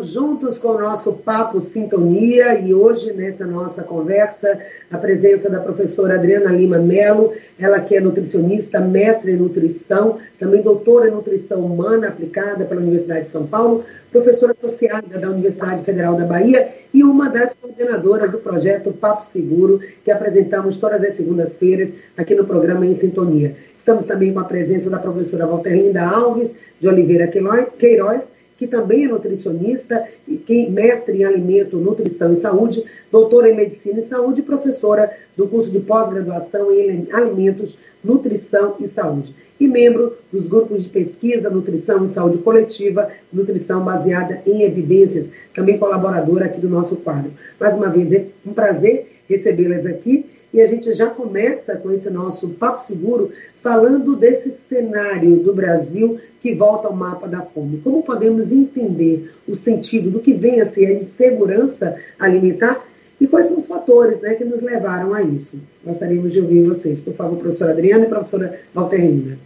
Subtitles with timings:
[0.00, 4.56] Juntos com o nosso Papo Sintonia e hoje, nessa nossa conversa,
[4.88, 10.62] a presença da professora Adriana Lima Melo, ela que é nutricionista, mestre em nutrição, também
[10.62, 16.14] doutora em nutrição humana aplicada pela Universidade de São Paulo, professora associada da Universidade Federal
[16.14, 21.92] da Bahia e uma das coordenadoras do projeto Papo Seguro, que apresentamos todas as segundas-feiras
[22.16, 23.56] aqui no programa Em Sintonia.
[23.76, 28.30] Estamos também com a presença da professora Walterlinda Alves de Oliveira Queiroz,
[28.62, 34.02] que também é nutricionista, e mestre em alimento, nutrição e saúde, doutora em medicina e
[34.02, 39.34] saúde e professora do curso de pós-graduação em alimentos, nutrição e saúde.
[39.58, 45.76] E membro dos grupos de pesquisa, nutrição e saúde coletiva, nutrição baseada em evidências, também
[45.76, 47.32] colaboradora aqui do nosso quadro.
[47.58, 52.10] Mais uma vez, é um prazer recebê-las aqui e a gente já começa com esse
[52.10, 57.80] nosso Papo Seguro falando desse cenário do Brasil que volta ao mapa da fome.
[57.82, 62.84] Como podemos entender o sentido do que vem a ser a insegurança alimentar
[63.20, 65.56] e quais são os fatores né, que nos levaram a isso?
[65.84, 66.98] Gostaríamos de ouvir vocês.
[66.98, 69.38] Por favor, professora Adriana e professora Valterina.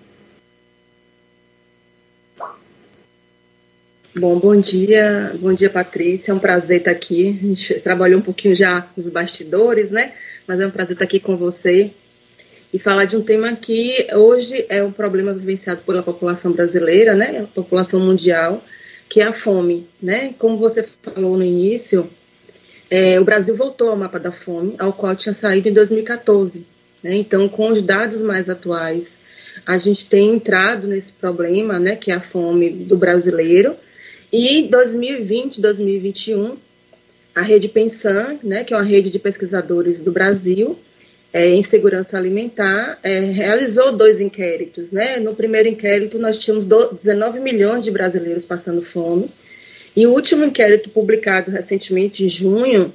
[4.18, 6.32] Bom, bom dia, bom dia, Patrícia.
[6.32, 7.38] É um prazer estar aqui.
[7.38, 10.14] A gente trabalhou um pouquinho já nos bastidores, né?
[10.46, 11.90] Mas é um prazer estar aqui com você
[12.72, 17.40] e falar de um tema que hoje é um problema vivenciado pela população brasileira, né?
[17.40, 18.64] A população mundial,
[19.06, 20.34] que é a fome, né?
[20.38, 22.08] Como você falou no início,
[22.88, 26.66] é, o Brasil voltou ao mapa da fome, ao qual tinha saído em 2014.
[27.02, 27.16] Né?
[27.16, 29.20] Então, com os dados mais atuais,
[29.66, 31.96] a gente tem entrado nesse problema, né?
[31.96, 33.76] Que é a fome do brasileiro
[34.32, 36.56] e 2020, 2021,
[37.34, 40.78] a rede Pensan, né, que é uma rede de pesquisadores do Brasil
[41.36, 44.90] é, em segurança alimentar, é, realizou dois inquéritos.
[44.90, 45.18] Né?
[45.18, 49.30] No primeiro inquérito, nós tínhamos 19 milhões de brasileiros passando fome.
[49.94, 52.90] E o último inquérito publicado recentemente, em junho,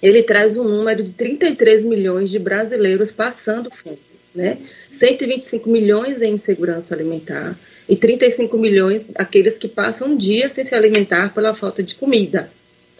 [0.00, 3.98] ele traz um número de 33 milhões de brasileiros passando fome.
[4.32, 4.58] Né?
[4.88, 7.58] 125 milhões em insegurança alimentar
[7.90, 12.48] e 35 milhões aqueles que passam um dia sem se alimentar pela falta de comida.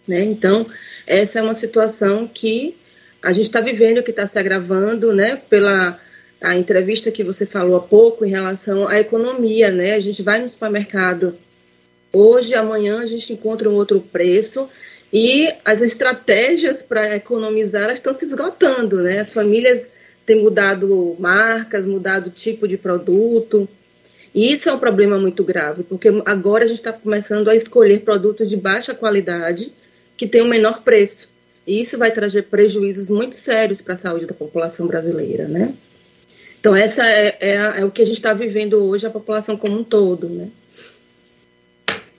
[0.06, 0.24] Né?
[0.24, 0.66] Então,
[1.06, 2.76] essa é uma situação que
[3.22, 5.98] a gente está vivendo, que está se agravando, né, pela
[6.42, 9.92] a entrevista que você falou há pouco em relação à economia, né?
[9.92, 11.36] A gente vai no supermercado
[12.10, 14.66] hoje, amanhã a gente encontra um outro preço
[15.12, 19.20] e as estratégias para economizar estão se esgotando, né?
[19.20, 19.90] As famílias
[20.24, 23.68] têm mudado marcas, mudado tipo de produto,
[24.34, 28.00] e isso é um problema muito grave, porque agora a gente está começando a escolher
[28.00, 29.72] produtos de baixa qualidade
[30.16, 31.32] que têm um menor preço.
[31.66, 35.74] E isso vai trazer prejuízos muito sérios para a saúde da população brasileira, né?
[36.58, 39.78] Então, essa é, é, é o que a gente está vivendo hoje, a população como
[39.78, 40.48] um todo, né?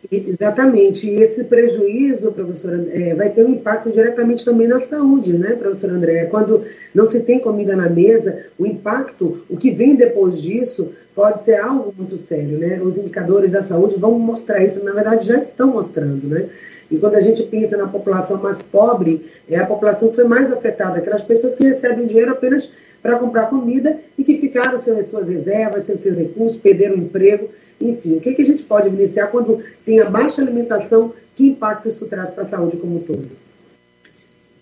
[0.10, 1.08] Exatamente.
[1.08, 5.94] E esse prejuízo, professora, é, vai ter um impacto diretamente também na saúde, né, professora
[5.94, 6.26] André?
[6.26, 6.64] Quando
[6.94, 11.60] não se tem comida na mesa, o impacto, o que vem depois disso, pode ser
[11.60, 12.82] algo muito sério, né?
[12.82, 16.48] Os indicadores da saúde vão mostrar isso, na verdade já estão mostrando, né?
[16.92, 20.52] E quando a gente pensa na população mais pobre, é a população que foi mais
[20.52, 22.70] afetada, aquelas pessoas que recebem dinheiro apenas
[23.02, 27.00] para comprar comida e que ficaram sem as suas reservas, sem seus recursos, perderam o
[27.00, 28.18] emprego, enfim.
[28.18, 32.06] O que, que a gente pode evidenciar quando tem a baixa alimentação, que impacto isso
[32.08, 33.30] traz para a saúde como um todo?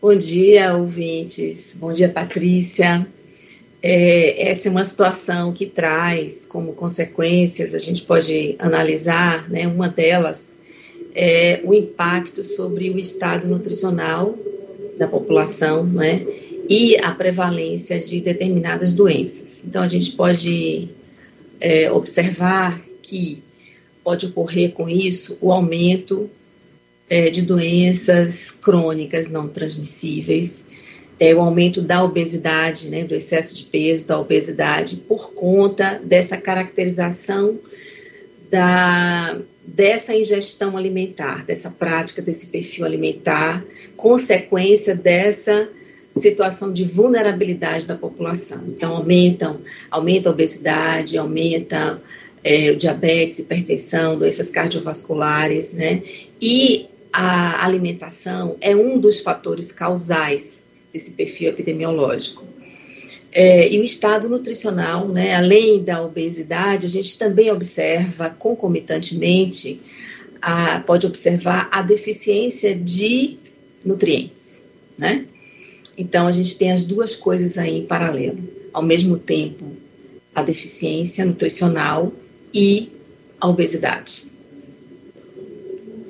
[0.02, 1.76] Bom dia, ouvintes.
[1.78, 3.06] Bom dia, Patrícia.
[3.82, 9.88] É, essa é uma situação que traz como consequências, a gente pode analisar, né, uma
[9.88, 10.59] delas
[11.16, 14.38] é o impacto sobre o estado nutricional
[14.97, 16.25] da população, né,
[16.70, 19.64] e a prevalência de determinadas doenças.
[19.66, 20.90] Então, a gente pode
[21.59, 23.44] é, observar que
[24.03, 26.30] pode ocorrer com isso o aumento
[27.09, 30.68] é, de doenças crônicas não transmissíveis,
[31.19, 36.38] é, o aumento da obesidade, né, do excesso de peso, da obesidade, por conta dessa
[36.38, 37.59] caracterização
[38.50, 39.40] da,
[39.75, 43.63] dessa ingestão alimentar, dessa prática, desse perfil alimentar,
[43.95, 45.69] consequência dessa
[46.16, 48.63] situação de vulnerabilidade da população.
[48.68, 49.62] Então, aumentam,
[49.92, 52.01] aumenta a obesidade, aumenta
[52.44, 56.01] é, o diabetes, hipertensão, doenças cardiovasculares, né?
[56.42, 62.44] E a alimentação é um dos fatores causais desse perfil epidemiológico.
[63.31, 69.80] É, e o estado nutricional, né, além da obesidade, a gente também observa concomitantemente,
[70.42, 73.38] a, pode observar a deficiência de
[73.86, 74.64] nutrientes,
[74.98, 75.26] né?
[75.98, 78.40] Então a gente tem as duas coisas aí em paralelo,
[78.74, 79.66] ao mesmo tempo
[80.34, 82.14] a deficiência nutricional
[82.54, 82.90] e
[83.40, 84.25] a obesidade.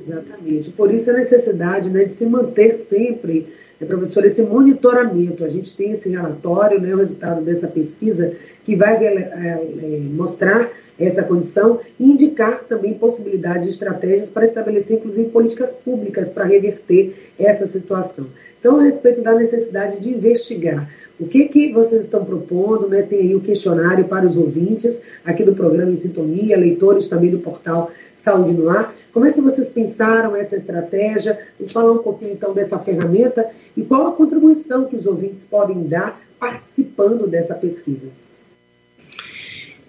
[0.01, 0.69] Exatamente.
[0.71, 3.47] Por isso a necessidade né, de se manter sempre,
[3.79, 5.43] né, professor, esse monitoramento.
[5.43, 8.33] A gente tem esse relatório, né, o resultado dessa pesquisa,
[8.63, 10.69] que vai é, é, mostrar
[10.99, 17.31] essa condição e indicar também possibilidades de estratégias para estabelecer, inclusive, políticas públicas para reverter
[17.39, 18.27] essa situação.
[18.59, 23.01] Então, a respeito da necessidade de investigar, o que, que vocês estão propondo, né?
[23.01, 27.39] tem aí o questionário para os ouvintes aqui do programa Em Sintonia, leitores também do
[27.39, 28.93] portal Saúde no Ar.
[29.13, 31.39] Como é que vocês pensaram essa estratégia?
[31.57, 35.83] Vamos falar um pouquinho, então, dessa ferramenta e qual a contribuição que os ouvintes podem
[35.83, 38.07] dar participando dessa pesquisa.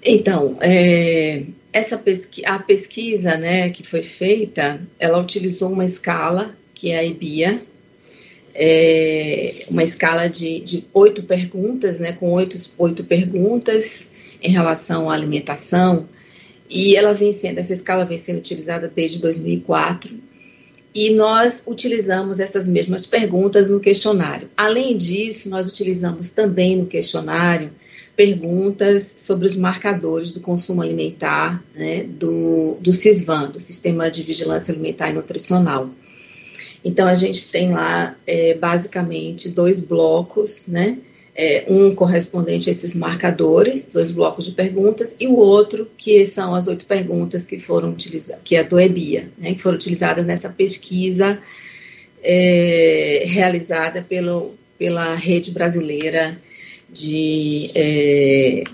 [0.03, 1.43] Então, é,
[1.73, 7.05] essa pesqui a pesquisa né, que foi feita, ela utilizou uma escala, que é a
[7.05, 7.63] IBIA,
[8.55, 14.09] é, uma escala de, de oito perguntas, né, com oito, oito perguntas
[14.43, 16.09] em relação à alimentação,
[16.69, 20.19] e ela vem sendo, essa escala vem sendo utilizada desde 2004,
[20.95, 24.51] e nós utilizamos essas mesmas perguntas no questionário.
[24.57, 27.71] Além disso, nós utilizamos também no questionário
[28.17, 34.73] perguntas sobre os marcadores do consumo alimentar né, do, do CISVAN, do Sistema de Vigilância
[34.73, 35.91] Alimentar e Nutricional.
[36.85, 40.99] Então, a gente tem lá, é, basicamente, dois blocos, né?
[41.35, 46.55] É, um correspondente a esses marcadores, dois blocos de perguntas, e o outro que são
[46.55, 50.51] as oito perguntas que foram utilizadas, que é do EBIA, né, que foram utilizadas nessa
[50.51, 51.39] pesquisa
[52.23, 56.37] é, realizada pelo, pela Rede Brasileira
[56.93, 58.65] de, é,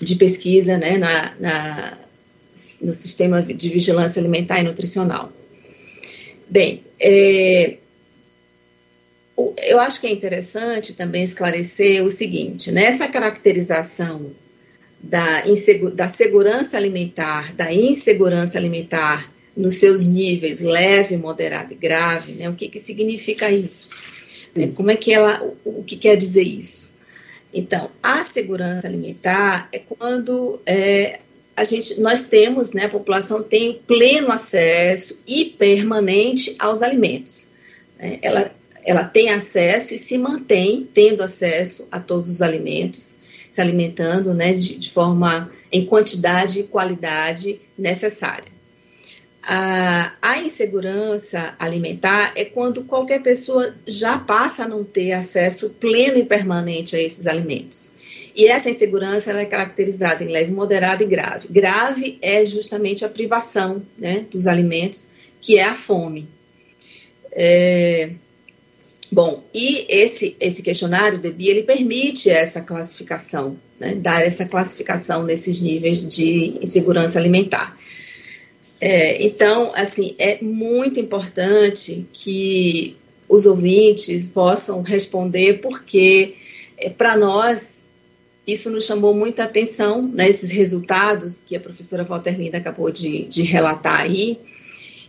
[0.00, 1.98] de pesquisa né, na, na,
[2.80, 5.32] no sistema de vigilância alimentar e nutricional.
[6.48, 7.76] Bem, é,
[9.66, 14.32] eu acho que é interessante também esclarecer o seguinte, nessa né, caracterização
[15.00, 15.44] da,
[15.94, 22.54] da segurança alimentar, da insegurança alimentar nos seus níveis leve, moderado e grave, né, o
[22.54, 23.90] que, que significa isso?
[24.74, 26.87] Como é que ela, o, o que quer dizer isso?
[27.52, 31.20] Então, a segurança alimentar é quando é,
[31.56, 37.50] a gente, nós temos, né, a população tem pleno acesso e permanente aos alimentos.
[37.98, 38.18] Né?
[38.22, 38.52] Ela,
[38.84, 43.16] ela tem acesso e se mantém tendo acesso a todos os alimentos,
[43.50, 48.57] se alimentando né, de, de forma em quantidade e qualidade necessária.
[49.50, 56.18] A, a, insegurança alimentar é quando qualquer pessoa já passa a não ter acesso pleno
[56.18, 57.94] e permanente a esses alimentos.
[58.36, 61.48] E essa insegurança é caracterizada em leve, moderada e grave.
[61.48, 65.08] Grave é justamente a privação né, dos alimentos,
[65.40, 66.28] que é a fome.
[67.32, 68.10] É,
[69.10, 75.22] bom, e esse, esse questionário de BIA, ele permite essa classificação, né, dar essa classificação
[75.22, 77.78] nesses níveis de insegurança alimentar.
[78.80, 82.96] É, então, assim, é muito importante que
[83.28, 86.36] os ouvintes possam responder, porque
[86.76, 87.88] é, para nós
[88.46, 93.42] isso nos chamou muita atenção, né, esses resultados que a professora Walter acabou de, de
[93.42, 94.38] relatar aí,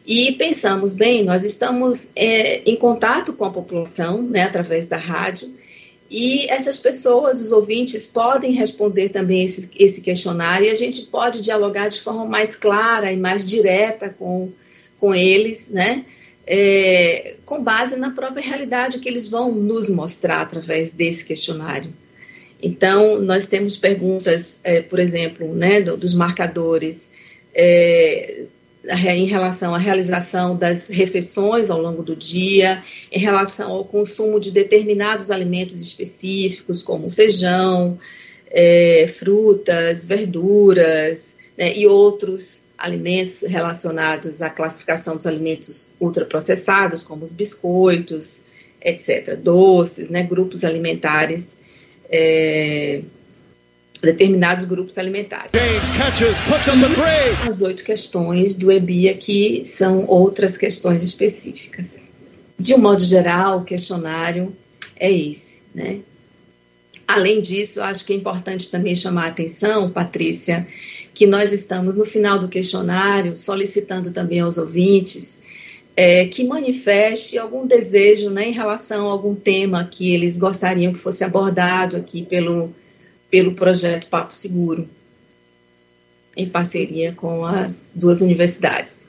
[0.06, 5.54] e pensamos, bem, nós estamos é, em contato com a população, né, através da rádio,
[6.10, 11.40] e essas pessoas, os ouvintes, podem responder também esse, esse questionário e a gente pode
[11.40, 14.52] dialogar de forma mais clara e mais direta com,
[14.98, 16.06] com eles, né?
[16.48, 21.94] É, com base na própria realidade que eles vão nos mostrar através desse questionário.
[22.62, 27.12] Então, nós temos perguntas, é, por exemplo, né, do, dos marcadores,
[27.54, 28.46] é,
[28.88, 32.82] em relação à realização das refeições ao longo do dia,
[33.12, 38.00] em relação ao consumo de determinados alimentos específicos, como feijão,
[38.50, 47.34] é, frutas, verduras né, e outros alimentos relacionados à classificação dos alimentos ultraprocessados, como os
[47.34, 48.42] biscoitos,
[48.82, 51.58] etc., doces, né, grupos alimentares.
[52.10, 53.02] É,
[54.02, 55.52] determinados grupos alimentares.
[57.48, 62.02] As oito questões do EBI aqui são outras questões específicas.
[62.58, 64.56] De um modo geral, o questionário
[64.96, 66.00] é esse, né?
[67.08, 70.68] Além disso, acho que é importante também chamar a atenção, Patrícia,
[71.14, 75.40] que nós estamos no final do questionário solicitando também aos ouvintes
[76.02, 81.00] é, que manifeste algum desejo né, em relação a algum tema que eles gostariam que
[81.00, 82.74] fosse abordado aqui pelo
[83.30, 84.88] pelo projeto Papo Seguro,
[86.36, 89.08] em parceria com as duas universidades.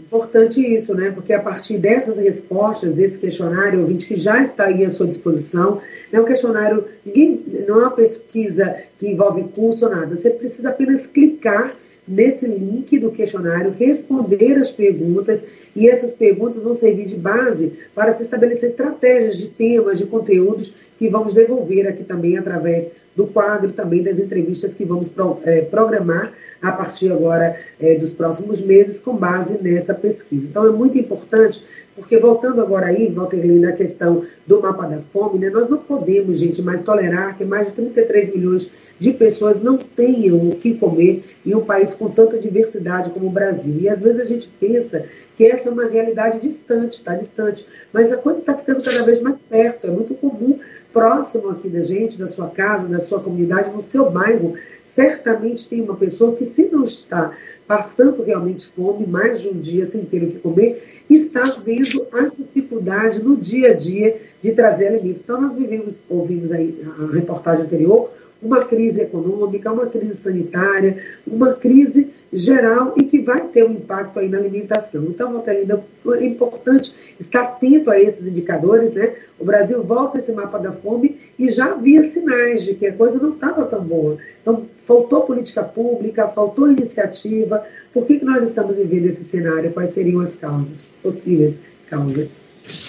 [0.00, 1.10] Importante isso, né?
[1.10, 5.80] Porque a partir dessas respostas, desse questionário, ouvinte que já está aí à sua disposição,
[6.12, 10.70] é um questionário, ninguém, não é uma pesquisa que envolve curso ou nada, você precisa
[10.70, 11.74] apenas clicar
[12.06, 15.42] nesse link do questionário, responder as perguntas,
[15.74, 20.74] e essas perguntas vão servir de base para se estabelecer estratégias de temas, de conteúdos
[20.98, 25.62] que vamos devolver aqui também através do quadro também das entrevistas que vamos pro, é,
[25.62, 30.48] programar a partir agora é, dos próximos meses com base nessa pesquisa.
[30.48, 31.62] Então é muito importante,
[31.94, 36.38] porque voltando agora aí, Valterine, na questão do mapa da fome, né, nós não podemos,
[36.38, 41.24] gente, mais tolerar que mais de 33 milhões de pessoas não tenham o que comer
[41.44, 43.74] em um país com tanta diversidade como o Brasil.
[43.80, 45.04] E às vezes a gente pensa
[45.36, 49.20] que essa é uma realidade distante, está distante, mas a coisa está ficando cada vez
[49.20, 49.88] mais perto.
[49.88, 50.58] É muito comum
[50.92, 55.80] próximo aqui da gente, da sua casa, da sua comunidade, no seu bairro, certamente tem
[55.80, 57.32] uma pessoa que, se não está
[57.66, 62.22] passando realmente fome, mais de um dia sem ter o que comer, está vendo a
[62.22, 65.20] dificuldade no dia a dia de trazer alimento.
[65.24, 68.10] Então, nós vivemos, ouvimos aí a reportagem anterior,
[68.42, 70.96] uma crise econômica, uma crise sanitária,
[71.26, 75.04] uma crise geral e que vai ter um impacto aí na alimentação.
[75.04, 75.84] Então, Valterina,
[76.18, 79.14] é importante estar atento a esses indicadores, né?
[79.38, 83.18] O Brasil volta esse mapa da fome e já havia sinais de que a coisa
[83.18, 84.16] não estava tão boa.
[84.40, 87.64] Então, faltou política pública, faltou iniciativa.
[87.92, 89.70] Por que, que nós estamos vivendo esse cenário?
[89.72, 91.60] Quais seriam as causas, possíveis
[91.90, 92.40] causas?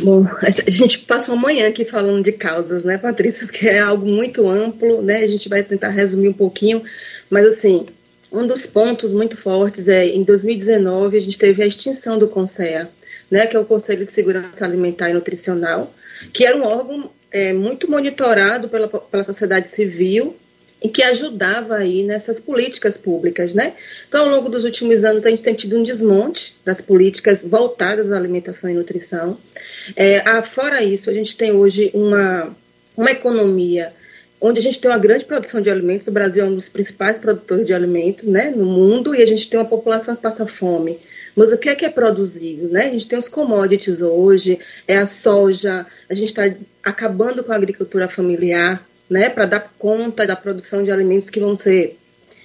[0.01, 3.45] Bom, a gente passou amanhã aqui falando de causas, né, Patrícia?
[3.45, 5.17] Porque é algo muito amplo, né?
[5.17, 6.83] A gente vai tentar resumir um pouquinho,
[7.29, 7.87] mas assim,
[8.33, 12.89] um dos pontos muito fortes é em 2019 a gente teve a extinção do CONSEA,
[13.29, 15.93] né, que é o Conselho de Segurança Alimentar e Nutricional,
[16.33, 20.35] que era um órgão é, muito monitorado pela, pela sociedade civil
[20.81, 23.73] e que ajudava aí nessas políticas públicas, né?
[24.09, 28.11] Então, ao longo dos últimos anos, a gente tem tido um desmonte das políticas voltadas
[28.11, 29.37] à alimentação e nutrição.
[29.95, 32.53] É, fora isso, a gente tem hoje uma,
[32.97, 33.93] uma economia
[34.45, 36.05] onde a gente tem uma grande produção de alimentos.
[36.05, 39.49] O Brasil é um dos principais produtores de alimentos, né, no mundo, e a gente
[39.49, 40.99] tem uma população que passa fome.
[41.33, 42.67] Mas o que é que é produzido?
[42.67, 42.87] Né?
[42.87, 46.43] A gente tem os commodities hoje, é a soja, a gente está
[46.83, 51.55] acabando com a agricultura familiar, né, para dar conta da produção de alimentos que vão
[51.55, 51.97] ser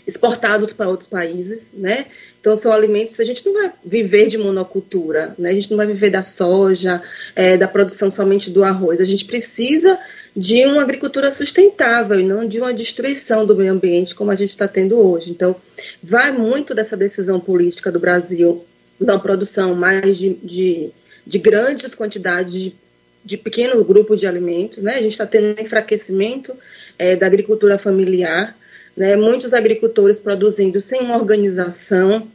[0.08, 2.06] exportados para outros países, né?
[2.40, 5.50] Então são alimentos a gente não vai viver de monocultura, né?
[5.50, 7.02] A gente não vai viver da soja,
[7.36, 9.02] é, da produção somente do arroz.
[9.02, 9.98] A gente precisa
[10.34, 14.48] de uma agricultura sustentável e não de uma destruição do meio ambiente como a gente
[14.48, 15.30] está tendo hoje.
[15.30, 15.54] Então
[16.02, 18.64] vai muito dessa decisão política do Brasil
[18.98, 20.90] na produção mais de, de,
[21.26, 22.74] de grandes quantidades de
[23.24, 24.94] de pequenos grupos de alimentos, né?
[24.94, 26.56] A gente está tendo um enfraquecimento
[26.98, 28.56] é, da agricultura familiar,
[28.98, 29.14] né?
[29.14, 32.26] Muitos agricultores produzindo sem uma organização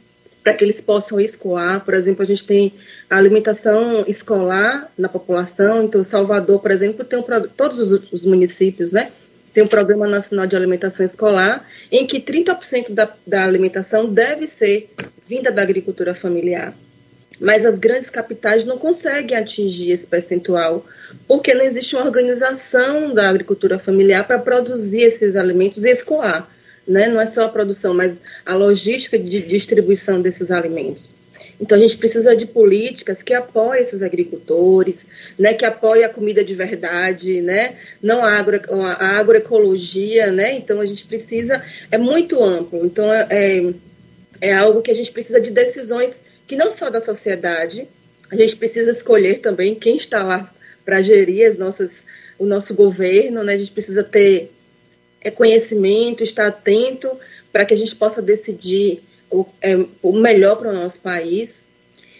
[0.42, 1.84] para que eles possam escoar.
[1.84, 2.72] Por exemplo, a gente tem
[3.08, 5.82] a alimentação escolar na população.
[5.82, 7.22] Então, Salvador, por exemplo, tem um,
[7.54, 9.12] todos os, os municípios, né?
[9.52, 14.90] Tem um Programa Nacional de Alimentação Escolar, em que 30% da, da alimentação deve ser
[15.22, 16.74] vinda da agricultura familiar
[17.40, 20.86] mas as grandes capitais não conseguem atingir esse percentual,
[21.26, 26.48] porque não existe uma organização da agricultura familiar para produzir esses alimentos e escoar.
[26.86, 27.08] Né?
[27.08, 31.12] Não é só a produção, mas a logística de distribuição desses alimentos.
[31.60, 35.06] Então a gente precisa de políticas que apoiem esses agricultores,
[35.38, 38.60] né, que apoiem a comida de verdade, né, não a, agro,
[38.98, 40.54] a agroecologia, né.
[40.54, 42.84] Então a gente precisa é muito amplo.
[42.84, 43.74] Então é, é,
[44.40, 47.88] é algo que a gente precisa de decisões que não só da sociedade,
[48.30, 50.52] a gente precisa escolher também quem está lá
[50.84, 52.04] para gerir as nossas,
[52.38, 53.54] o nosso governo, né?
[53.54, 54.52] A gente precisa ter
[55.24, 57.18] é, conhecimento, estar atento
[57.52, 61.64] para que a gente possa decidir o, é, o melhor para o nosso país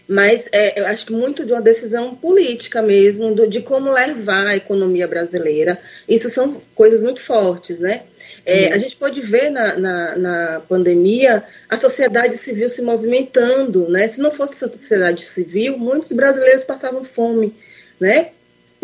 [0.07, 4.47] mas é, eu acho que muito de uma decisão política mesmo, do, de como levar
[4.47, 5.81] a economia brasileira.
[6.07, 8.03] Isso são coisas muito fortes, né?
[8.45, 8.75] É, uhum.
[8.75, 14.07] A gente pode ver na, na, na, pandemia a sociedade civil se movimentando, né?
[14.07, 17.55] Se não fosse a sociedade civil, muitos brasileiros passavam fome,
[17.99, 18.33] né?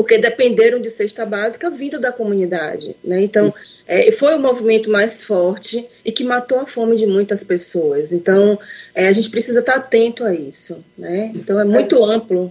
[0.00, 2.96] Porque dependeram de cesta básica vindo da comunidade.
[3.04, 3.20] Né?
[3.20, 3.52] Então,
[3.86, 8.10] é, foi o movimento mais forte e que matou a fome de muitas pessoas.
[8.10, 8.58] Então,
[8.94, 10.82] é, a gente precisa estar atento a isso.
[10.96, 11.30] Né?
[11.34, 12.50] Então, é muito amplo.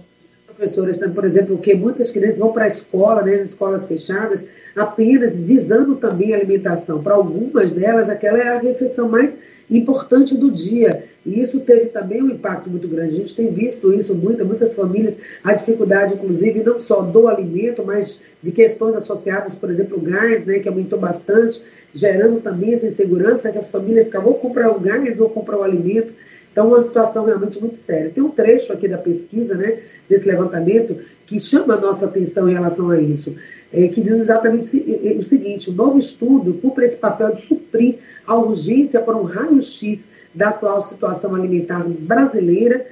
[0.60, 4.44] Professores, né, por exemplo, que muitas crianças vão para a escola, né, escolas fechadas,
[4.76, 7.02] apenas visando também a alimentação.
[7.02, 9.38] Para algumas delas, aquela é a refeição mais
[9.70, 11.04] importante do dia.
[11.24, 13.14] E isso teve também um impacto muito grande.
[13.14, 17.82] A gente tem visto isso muito, muitas famílias, a dificuldade, inclusive, não só do alimento,
[17.82, 21.62] mas de questões associadas, por exemplo, o gás, né, que aumentou bastante,
[21.94, 25.62] gerando também essa insegurança, que a família ficava ou comprar o gás ou comprar o
[25.62, 26.12] alimento.
[26.52, 28.10] Então, uma situação realmente muito séria.
[28.10, 29.78] Tem um trecho aqui da pesquisa, né,
[30.08, 33.36] desse levantamento, que chama a nossa atenção em relação a isso,
[33.72, 34.76] é, que diz exatamente
[35.18, 40.08] o seguinte: o novo estudo cumpre esse papel de suprir a urgência por um raio-x
[40.34, 42.86] da atual situação alimentar brasileira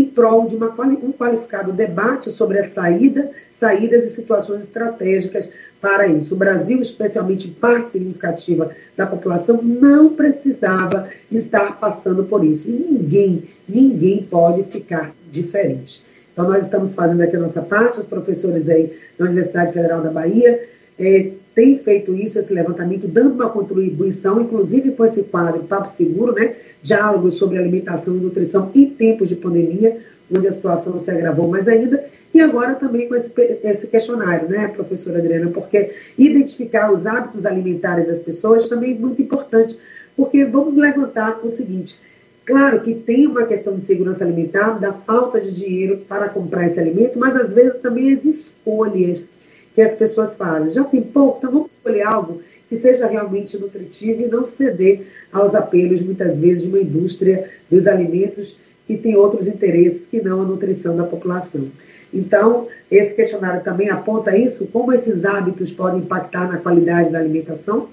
[0.00, 5.48] em prol de uma, um qualificado debate sobre a saída, saídas e situações estratégicas
[5.80, 6.34] para isso.
[6.34, 12.68] O Brasil, especialmente parte significativa da população, não precisava estar passando por isso.
[12.68, 16.02] E ninguém, ninguém pode ficar diferente.
[16.32, 20.10] Então, nós estamos fazendo aqui a nossa parte, os professores aí da Universidade Federal da
[20.10, 20.62] Bahia
[20.98, 26.32] é, têm feito isso, esse levantamento, dando uma contribuição, inclusive com esse quadro Papo Seguro,
[26.32, 26.54] né?
[26.82, 29.98] Diálogos sobre alimentação e nutrição em tempos de pandemia,
[30.34, 32.04] onde a situação se agravou mais ainda,
[32.34, 33.30] e agora também com esse,
[33.62, 39.20] esse questionário, né, professora Adriana, porque identificar os hábitos alimentares das pessoas também é muito
[39.20, 39.76] importante,
[40.16, 41.98] porque vamos levantar o seguinte,
[42.44, 46.78] Claro que tem uma questão de segurança alimentar, da falta de dinheiro para comprar esse
[46.80, 49.24] alimento, mas às vezes também as escolhas
[49.74, 50.70] que as pessoas fazem.
[50.70, 55.54] Já tem pouco, então vamos escolher algo que seja realmente nutritivo e não ceder aos
[55.54, 60.44] apelos, muitas vezes, de uma indústria dos alimentos que tem outros interesses que não a
[60.44, 61.68] nutrição da população.
[62.12, 67.88] Então, esse questionário também aponta isso, como esses hábitos podem impactar na qualidade da alimentação?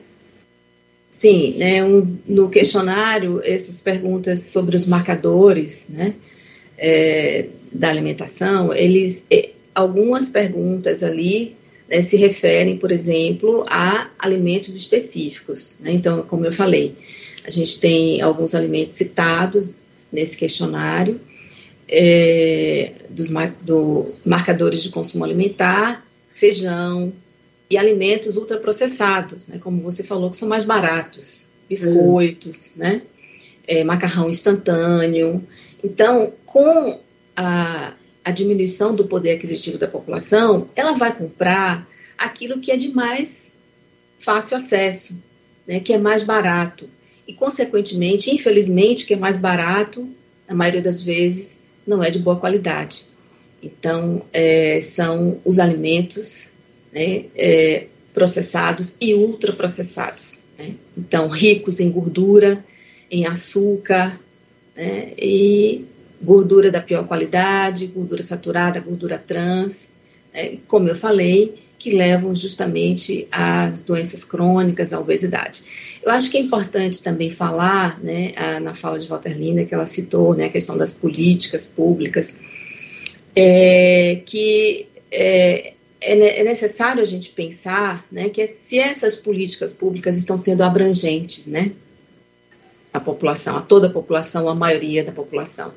[1.10, 6.14] Sim, né, um, no questionário, essas perguntas sobre os marcadores né,
[6.78, 11.56] é, da alimentação, eles, é, algumas perguntas ali
[11.90, 15.76] né, se referem, por exemplo, a alimentos específicos.
[15.80, 15.92] Né?
[15.92, 16.96] Então, como eu falei,
[17.44, 19.82] a gente tem alguns alimentos citados
[20.12, 21.20] nesse questionário,
[21.88, 23.30] é, dos
[23.62, 27.12] do marcadores de consumo alimentar, feijão
[27.70, 32.80] e alimentos ultraprocessados, né, como você falou, que são mais baratos, biscoitos, hum.
[32.80, 33.02] né,
[33.68, 35.44] é, macarrão instantâneo.
[35.84, 37.00] Então, com
[37.36, 37.94] a,
[38.24, 43.52] a diminuição do poder aquisitivo da população, ela vai comprar aquilo que é de mais
[44.20, 45.22] fácil acesso,
[45.68, 46.90] né, que é mais barato.
[47.28, 50.08] E, consequentemente, infelizmente, que é mais barato,
[50.48, 53.06] na maioria das vezes, não é de boa qualidade.
[53.62, 56.50] Então, é, são os alimentos
[56.92, 60.44] né, é, processados e ultraprocessados.
[60.58, 60.74] Né?
[60.98, 62.64] Então, ricos em gordura,
[63.10, 64.20] em açúcar
[64.76, 65.86] né, e
[66.22, 69.90] gordura da pior qualidade, gordura saturada, gordura trans,
[70.34, 75.64] né, como eu falei, que levam justamente às doenças crônicas, à obesidade.
[76.04, 79.74] Eu acho que é importante também falar, né, a, na fala de Walter Linda, que
[79.74, 82.40] ela citou né, a questão das políticas públicas,
[83.34, 90.18] é, que é, é, é necessário a gente pensar né, que se essas políticas públicas
[90.18, 91.72] estão sendo abrangentes, né,
[92.94, 95.72] a população, a toda a população, a maioria da população.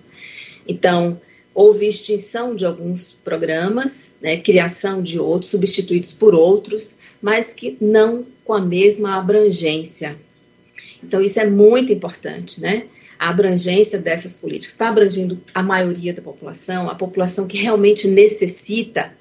[0.67, 1.21] Então,
[1.55, 8.27] houve extinção de alguns programas, né, criação de outros, substituídos por outros, mas que não
[8.45, 10.19] com a mesma abrangência.
[11.03, 12.87] Então, isso é muito importante, né?
[13.19, 19.13] A abrangência dessas políticas está abrangendo a maioria da população, a população que realmente necessita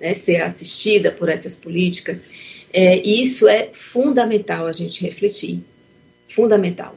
[0.00, 2.30] né, ser assistida por essas políticas.
[2.72, 5.62] É, isso é fundamental a gente refletir.
[6.26, 6.96] Fundamental.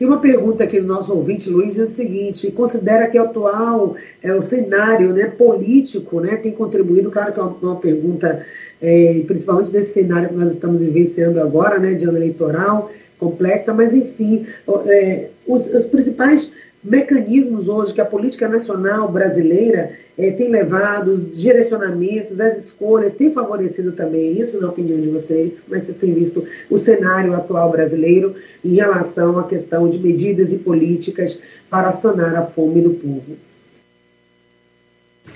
[0.00, 3.96] E uma pergunta aqui do nosso ouvinte, Luiz, é o seguinte: considera que o atual
[4.22, 8.46] é, o cenário né, político né, tem contribuído, claro que é uma, uma pergunta,
[8.80, 13.92] é, principalmente nesse cenário que nós estamos vivenciando agora, né, de ano eleitoral, complexa, mas
[13.92, 14.46] enfim,
[14.86, 16.52] é, os, os principais
[16.88, 23.32] mecanismos hoje que a política nacional brasileira é, tem levado, os direcionamentos, as escolhas, tem
[23.32, 25.60] favorecido também isso, na opinião de vocês?
[25.60, 29.98] Como é que vocês têm visto o cenário atual brasileiro em relação à questão de
[29.98, 31.38] medidas e políticas
[31.70, 33.36] para sanar a fome do povo?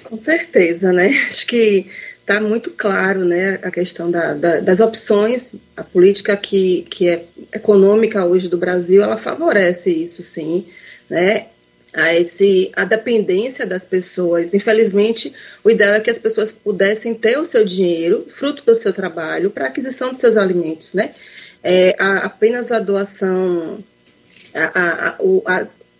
[0.04, 1.08] Com certeza, né?
[1.28, 1.86] Acho que
[2.22, 7.26] está muito claro né, a questão da, da, das opções, a política que, que é
[7.52, 10.66] econômica hoje do Brasil, ela favorece isso, sim
[11.12, 11.48] né?
[11.94, 14.54] A, esse, a dependência das pessoas.
[14.54, 18.94] Infelizmente, o ideal é que as pessoas pudessem ter o seu dinheiro, fruto do seu
[18.94, 21.14] trabalho, para aquisição dos seus alimentos, né?
[21.62, 23.84] É, a, apenas a doação,
[24.54, 25.42] a, a, o,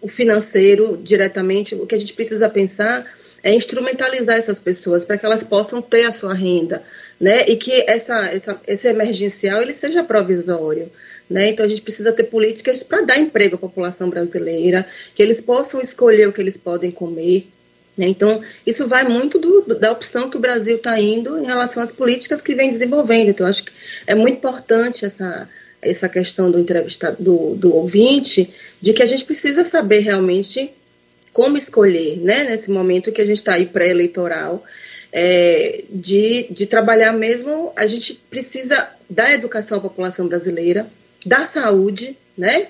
[0.01, 3.07] o financeiro diretamente, o que a gente precisa pensar
[3.43, 6.83] é instrumentalizar essas pessoas para que elas possam ter a sua renda,
[7.21, 7.45] né?
[7.49, 10.91] E que essa, essa, esse emergencial ele seja provisório.
[11.29, 11.49] Né?
[11.49, 15.81] Então, a gente precisa ter políticas para dar emprego à população brasileira, que eles possam
[15.81, 17.49] escolher o que eles podem comer.
[17.97, 18.07] Né?
[18.07, 21.91] Então, isso vai muito do, da opção que o Brasil está indo em relação às
[21.91, 23.31] políticas que vem desenvolvendo.
[23.31, 23.73] Então, acho que
[24.07, 25.49] é muito importante essa,
[25.81, 30.73] essa questão do entrevistado, do, do ouvinte, de que a gente precisa saber realmente
[31.33, 34.65] como escolher, né, nesse momento que a gente está aí pré-eleitoral,
[35.13, 40.91] é, de, de trabalhar mesmo, a gente precisa da educação à população brasileira,
[41.25, 42.69] da saúde, né?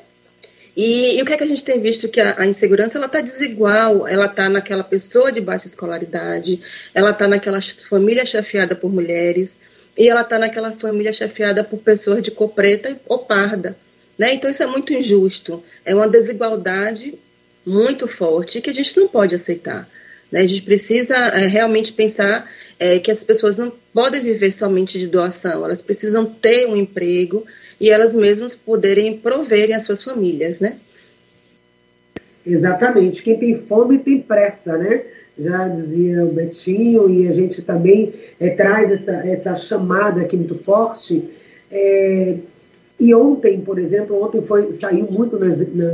[0.76, 3.06] E, e, o que é que a gente tem visto que a, a insegurança ela
[3.06, 6.60] está desigual, ela está naquela pessoa de baixa escolaridade,
[6.94, 9.60] ela está naquela família chefiada por mulheres
[9.96, 13.76] e ela está naquela família chefiada por pessoas de cor preta ou parda,
[14.18, 14.32] né?
[14.32, 17.18] Então isso é muito injusto, é uma desigualdade
[17.64, 19.88] muito forte que a gente não pode aceitar.
[20.30, 20.40] Né?
[20.40, 25.06] A gente precisa é, realmente pensar é, que as pessoas não podem viver somente de
[25.06, 27.44] doação, elas precisam ter um emprego
[27.78, 30.78] e elas mesmas poderem proverem as suas famílias, né?
[32.44, 33.22] Exatamente.
[33.22, 35.02] Quem tem fome tem pressa, né?
[35.38, 40.56] Já dizia o Betinho, e a gente também é, traz essa, essa chamada aqui muito
[40.56, 41.24] forte.
[41.70, 42.36] É,
[43.02, 45.92] e ontem, por exemplo, ontem foi, saiu muito nas, na,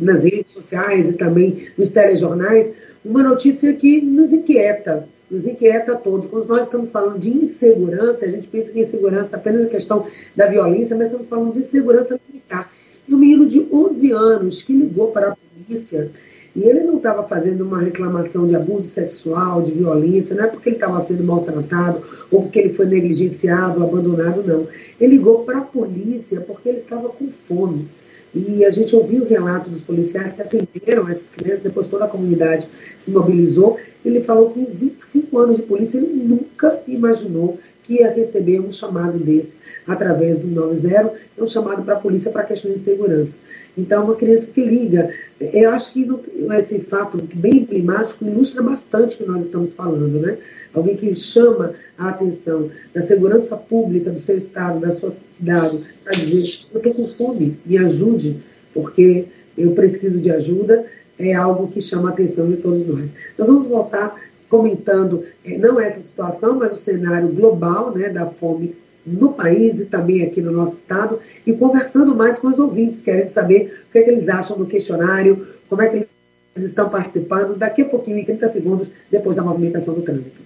[0.00, 2.72] nas redes sociais e também nos telejornais
[3.04, 6.30] uma notícia que nos inquieta, nos inquieta a todos.
[6.30, 10.06] Quando nós estamos falando de insegurança, a gente pensa que insegurança é apenas a questão
[10.34, 12.72] da violência, mas estamos falando de insegurança militar.
[13.06, 16.10] E um menino de 11 anos que ligou para a polícia
[16.56, 20.70] e ele não estava fazendo uma reclamação de abuso sexual, de violência, não é porque
[20.70, 24.66] ele estava sendo maltratado ou porque ele foi negligenciado, abandonado, não.
[24.98, 27.86] Ele ligou para a polícia porque ele estava com fome.
[28.34, 32.08] E a gente ouviu o relato dos policiais que atenderam essas crianças, depois toda a
[32.08, 32.66] comunidade
[32.98, 33.78] se mobilizou.
[34.02, 38.72] Ele falou que em 25 anos de polícia ele nunca imaginou que ia receber um
[38.72, 43.38] chamado desse através do 90, é um chamado para a polícia para questões de segurança.
[43.78, 46.08] Então, uma criança que liga, eu acho que
[46.58, 50.38] esse fato bem emblemático ilustra bastante o que nós estamos falando, né?
[50.74, 56.14] Alguém que chama a atenção da segurança pública do seu estado, da sua cidade, para
[56.14, 58.38] dizer: eu estou com fome, me ajude,
[58.74, 60.86] porque eu preciso de ajuda,
[61.18, 63.12] é algo que chama a atenção de todos nós.
[63.38, 64.14] Nós vamos voltar
[64.48, 68.74] comentando eh, não essa situação, mas o cenário global né, da fome
[69.06, 73.28] no país e também aqui no nosso estado, e conversando mais com os ouvintes, querendo
[73.28, 75.96] saber o que, é que eles acham do questionário, como é que
[76.56, 80.40] eles estão participando, daqui a pouquinho, em 30 segundos, depois da movimentação do trânsito.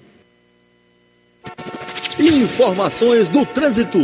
[2.18, 3.98] Informações do trânsito.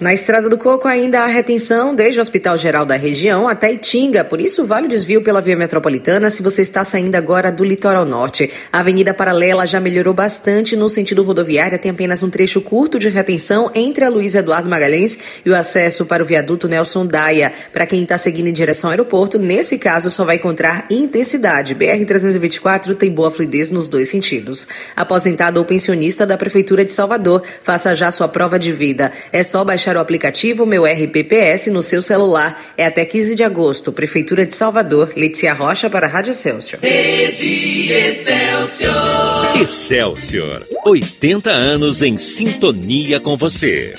[0.00, 4.24] Na Estrada do Coco ainda há retenção desde o Hospital Geral da região até Itinga,
[4.24, 8.06] por isso vale o desvio pela via metropolitana se você está saindo agora do litoral
[8.06, 8.50] norte.
[8.72, 13.10] A Avenida Paralela já melhorou bastante no sentido rodoviário, tem apenas um trecho curto de
[13.10, 17.52] retenção entre a Luiz Eduardo Magalhães e o acesso para o viaduto Nelson Daia.
[17.70, 21.74] Para quem está seguindo em direção ao aeroporto, nesse caso só vai encontrar intensidade.
[21.74, 24.66] BR-324 tem boa fluidez nos dois sentidos.
[24.96, 29.12] Aposentado ou pensionista da Prefeitura de Salvador, faça já sua prova de vida.
[29.30, 32.60] É só baixar baixar o aplicativo Meu RPPS no seu celular.
[32.76, 33.92] É até 15 de agosto.
[33.92, 35.12] Prefeitura de Salvador.
[35.16, 36.80] Letícia Rocha para a Rádio Excelsior.
[36.82, 39.60] Rede Excelsior.
[39.60, 40.62] Excelsior.
[40.86, 43.94] 80 anos em sintonia com você.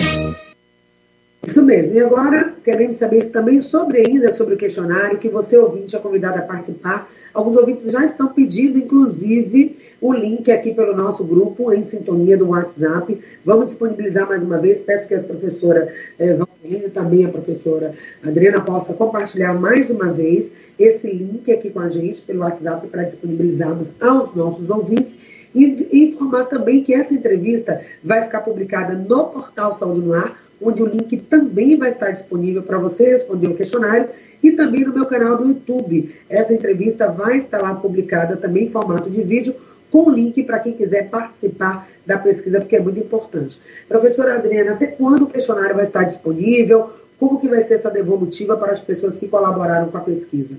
[1.46, 1.94] Isso mesmo.
[1.94, 6.38] E agora queremos saber também sobre ainda sobre o questionário que você ouvinte é convidado
[6.38, 7.10] a participar.
[7.34, 12.48] Alguns ouvintes já estão pedindo, inclusive, o link aqui pelo nosso grupo em sintonia do
[12.48, 13.16] WhatsApp.
[13.44, 14.80] Vamos disponibilizar mais uma vez.
[14.80, 20.52] Peço que a professora eh, e também a professora Adriana possa compartilhar mais uma vez
[20.78, 25.16] esse link aqui com a gente pelo WhatsApp para disponibilizarmos aos nossos ouvintes
[25.54, 30.82] e informar também que essa entrevista vai ficar publicada no portal Saúde no Ar onde
[30.82, 34.08] o link também vai estar disponível para você responder o questionário
[34.42, 36.14] e também no meu canal do YouTube.
[36.28, 39.54] Essa entrevista vai estar lá publicada também em formato de vídeo,
[39.92, 43.60] com o link para quem quiser participar da pesquisa, porque é muito importante.
[43.86, 46.94] Professora Adriana, até quando o questionário vai estar disponível?
[47.20, 50.58] Como que vai ser essa devolutiva para as pessoas que colaboraram com a pesquisa?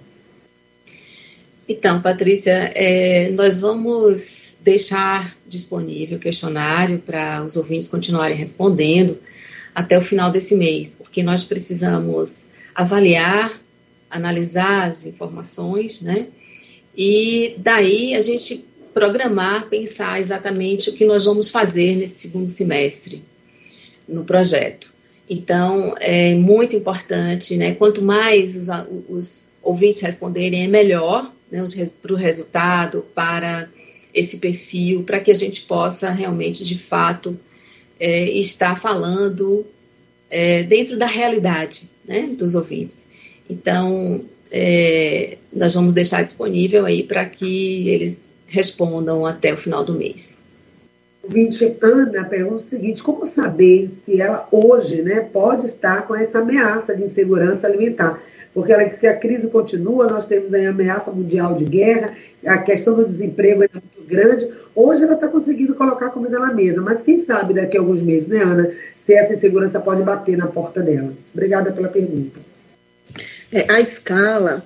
[1.67, 9.17] Então, Patrícia, é, nós vamos deixar disponível o questionário para os ouvintes continuarem respondendo
[9.73, 13.51] até o final desse mês, porque nós precisamos avaliar,
[14.11, 16.27] analisar as informações, né?
[16.95, 23.23] E daí a gente programar, pensar exatamente o que nós vamos fazer nesse segundo semestre
[24.08, 24.93] no projeto.
[25.29, 27.73] Então, é muito importante, né?
[27.73, 28.67] Quanto mais os,
[29.10, 31.63] os ouvintes responderem, é melhor né,
[32.01, 33.69] para o resultado, para
[34.13, 37.39] esse perfil, para que a gente possa realmente, de fato,
[37.99, 39.65] é, estar falando
[40.29, 43.06] é, dentro da realidade né, dos ouvintes.
[43.49, 49.95] Então, é, nós vamos deixar disponível aí para que eles respondam até o final do
[49.95, 50.39] mês.
[51.23, 56.15] O Vinte Ana pergunta o seguinte: como saber se ela hoje né, pode estar com
[56.15, 58.21] essa ameaça de insegurança alimentar?
[58.53, 62.15] Porque ela diz que a crise continua, nós temos aí a ameaça mundial de guerra,
[62.45, 64.47] a questão do desemprego é muito grande.
[64.75, 68.27] Hoje ela está conseguindo colocar comida na mesa, mas quem sabe daqui a alguns meses,
[68.27, 71.11] né, Ana, se essa insegurança pode bater na porta dela.
[71.33, 72.39] Obrigada pela pergunta.
[73.51, 74.63] É, a escala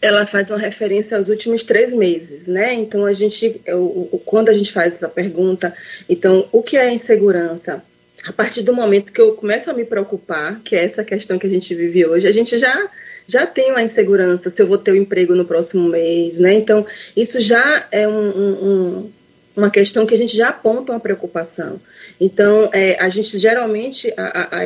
[0.00, 2.74] ela faz uma referência aos últimos três meses, né?
[2.74, 5.74] Então a gente, eu, quando a gente faz essa pergunta,
[6.08, 7.82] então o que é insegurança?
[8.24, 11.46] A partir do momento que eu começo a me preocupar, que é essa questão que
[11.46, 12.90] a gente vive hoje, a gente já
[13.26, 16.52] já tem uma insegurança se eu vou ter o um emprego no próximo mês, né?
[16.52, 16.84] Então
[17.16, 19.10] isso já é um, um,
[19.56, 21.80] uma questão que a gente já aponta uma preocupação.
[22.20, 24.64] Então, é, a gente geralmente, a, a, a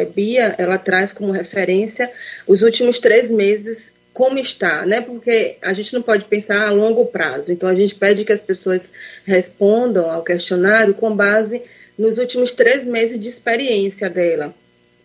[0.59, 2.11] ela traz como referência
[2.47, 5.03] os últimos três meses como está, né?
[5.03, 7.53] Porque a gente não pode pensar a longo prazo.
[7.53, 8.91] Então a gente pede que as pessoas
[9.27, 11.61] respondam ao questionário com base
[11.99, 14.55] nos últimos três meses de experiência dela,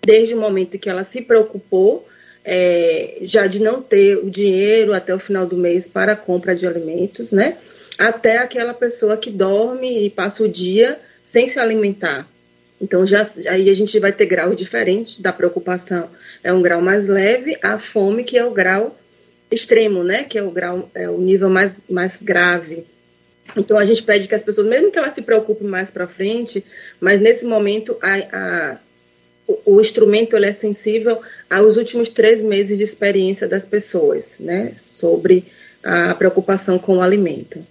[0.01, 2.07] desde o momento que ela se preocupou
[2.45, 6.55] é, já de não ter o dinheiro até o final do mês para a compra
[6.55, 7.57] de alimentos, né?
[7.97, 12.29] Até aquela pessoa que dorme e passa o dia sem se alimentar.
[12.79, 16.09] Então, já, aí a gente vai ter graus diferentes da preocupação.
[16.41, 18.97] É um grau mais leve, a fome, que é o grau
[19.51, 20.23] extremo, né?
[20.23, 22.85] Que é o grau, é o nível mais, mais grave.
[23.57, 26.63] Então a gente pede que as pessoas, mesmo que elas se preocupem mais para frente,
[26.99, 28.77] mas nesse momento a, a,
[29.45, 34.71] o, o, instrumento ele é sensível aos últimos três meses de experiência das pessoas, né?
[34.75, 35.45] Sobre
[35.83, 37.65] a preocupação com o alimento.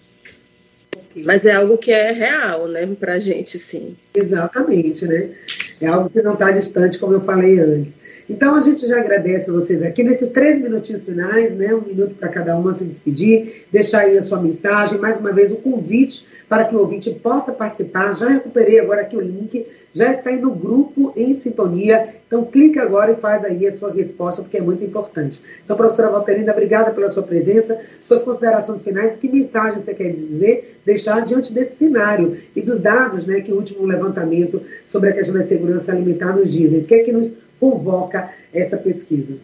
[1.16, 3.96] Mas é algo que é real, né, para a gente, sim.
[4.14, 5.30] Exatamente, né?
[5.80, 7.96] É algo que não está distante, como eu falei antes.
[8.30, 11.74] Então a gente já agradece vocês aqui nesses três minutinhos finais, né?
[11.74, 15.50] Um minuto para cada uma se despedir, deixar aí a sua mensagem, mais uma vez
[15.50, 18.14] o convite para que o ouvinte possa participar.
[18.14, 22.20] Já recuperei agora aqui o link, já está aí no grupo em sintonia.
[22.24, 25.42] Então clique agora e faz aí a sua resposta, porque é muito importante.
[25.64, 30.78] Então, professora Valterina, obrigada pela sua presença, suas considerações finais, que mensagem você quer dizer,
[30.86, 35.34] deixar diante desse cenário e dos dados, né, que o último levantamento sobre a questão
[35.34, 36.78] da segurança alimentar nos dizem.
[36.78, 39.36] O que é que nos convoca essa pesquisa.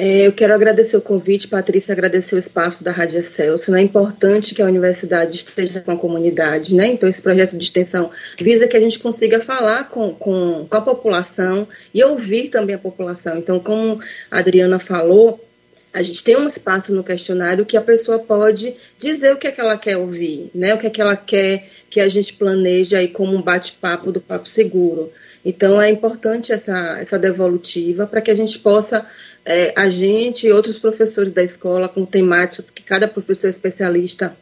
[0.00, 3.76] É, eu quero agradecer o convite, Patrícia, agradecer o espaço da Rádio Excelsior.
[3.76, 6.86] É importante que a universidade esteja com a comunidade, né?
[6.86, 10.80] Então, esse projeto de extensão visa que a gente consiga falar com, com, com a
[10.80, 13.38] população e ouvir também a população.
[13.38, 13.98] Então, como
[14.30, 15.44] a Adriana falou,
[15.92, 19.50] a gente tem um espaço no questionário que a pessoa pode dizer o que é
[19.50, 20.74] que ela quer ouvir, né?
[20.74, 24.20] O que é que ela quer que a gente planeja aí como um bate-papo do
[24.20, 25.10] Papo Seguro.
[25.44, 29.06] Então, é importante essa, essa devolutiva para que a gente possa,
[29.44, 34.36] é, a gente e outros professores da escola, com temática, porque cada professor é especialista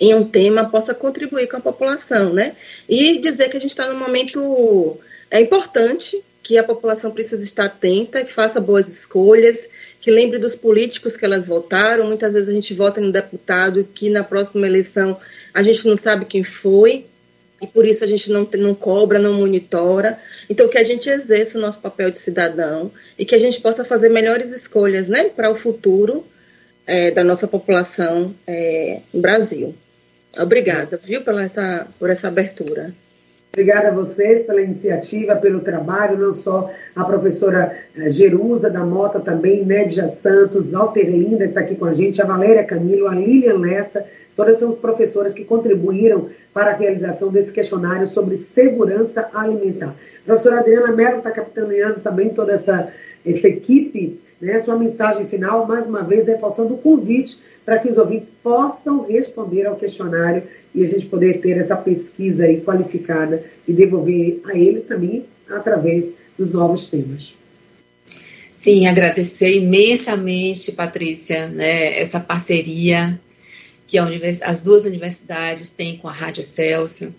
[0.00, 2.54] em um tema, possa contribuir com a população, né?
[2.88, 4.98] E dizer que a gente está num momento
[5.30, 9.68] é importante, que a população precisa estar atenta, que faça boas escolhas,
[10.00, 12.06] que lembre dos políticos que elas votaram.
[12.06, 15.18] Muitas vezes a gente vota em um deputado que na próxima eleição
[15.52, 17.06] a gente não sabe quem foi,
[17.60, 20.18] e por isso a gente não, não cobra, não monitora.
[20.48, 23.84] Então, que a gente exerça o nosso papel de cidadão e que a gente possa
[23.84, 26.26] fazer melhores escolhas né, para o futuro
[26.86, 29.74] é, da nossa população é, no Brasil.
[30.38, 32.94] Obrigada, viu, pela essa, por essa abertura.
[33.56, 39.18] Obrigada a vocês pela iniciativa, pelo trabalho, não só a professora eh, Jerusa da Mota,
[39.18, 43.14] também Nédia Santos, Walter Linda, que está aqui com a gente, a Valéria Camilo, a
[43.14, 44.04] Lilian Lessa,
[44.36, 49.96] todas são professoras que contribuíram para a realização desse questionário sobre segurança alimentar.
[50.24, 52.92] Professora Adriana Mello está capitaneando também toda essa,
[53.24, 54.60] essa equipe, né?
[54.60, 59.66] Sua mensagem final, mais uma vez, reforçando o convite para que os ouvintes possam responder
[59.66, 60.42] ao questionário
[60.74, 66.12] e a gente poder ter essa pesquisa aí qualificada e devolver a eles também através
[66.38, 67.34] dos novos temas.
[68.54, 73.18] Sim, agradecer imensamente, Patrícia, né, essa parceria
[73.86, 77.14] que as duas universidades têm com a Rádio Celso.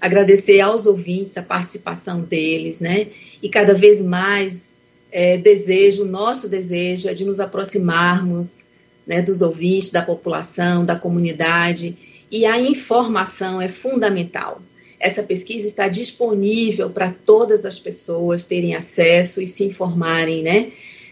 [0.00, 3.08] Agradecer aos ouvintes a participação deles, né?
[3.42, 4.74] E cada vez mais
[5.12, 8.60] é, desejo, nosso desejo é de nos aproximarmos
[9.06, 11.96] né, dos ouvintes, da população, da comunidade,
[12.30, 14.62] e a informação é fundamental.
[15.00, 20.70] Essa pesquisa está disponível para todas as pessoas terem acesso e se informarem, né,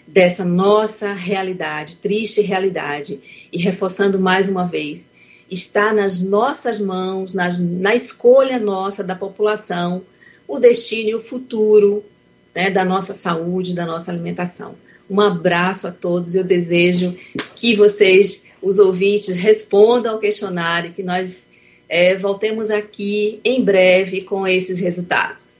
[0.08, 3.20] dessa nossa realidade, triste realidade.
[3.52, 5.12] E reforçando mais uma vez,
[5.50, 10.02] está nas nossas mãos, nas, na escolha nossa da população,
[10.46, 12.04] o destino e o futuro
[12.54, 14.74] né, da nossa saúde, da nossa alimentação.
[15.10, 16.34] Um abraço a todos.
[16.34, 17.14] Eu desejo
[17.54, 21.48] que vocês, os ouvintes, respondam ao questionário, que nós
[21.88, 25.57] é, voltemos aqui em breve com esses resultados.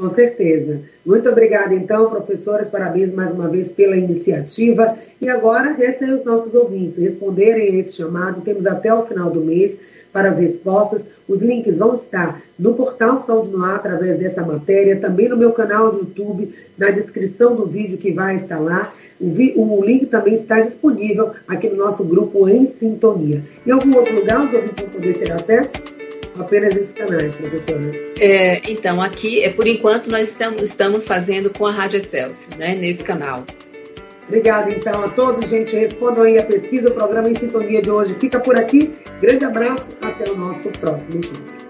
[0.00, 0.80] Com certeza.
[1.04, 2.68] Muito obrigada, então, professoras.
[2.68, 4.96] Parabéns mais uma vez pela iniciativa.
[5.20, 8.40] E agora, restem os nossos ouvintes responderem a esse chamado.
[8.40, 9.78] Temos até o final do mês
[10.10, 11.04] para as respostas.
[11.28, 15.52] Os links vão estar no portal Saúde no Ar, através dessa matéria, também no meu
[15.52, 18.94] canal do YouTube, na descrição do vídeo que vai estar lá.
[19.20, 23.44] O link também está disponível aqui no nosso grupo Em Sintonia.
[23.66, 25.99] Em algum outro lugar os ouvintes vão poder ter acesso?
[26.40, 27.90] Apenas esses canais, professora.
[28.18, 32.74] É, então, aqui, é por enquanto, nós estamos, estamos fazendo com a Rádio Excelsior, né,
[32.74, 33.44] nesse canal.
[34.26, 35.74] Obrigada, então, a todos, gente.
[35.74, 38.92] Respondam aí a pesquisa, o programa Em Sintonia de hoje fica por aqui.
[39.20, 41.69] Grande abraço, até o nosso próximo encontro.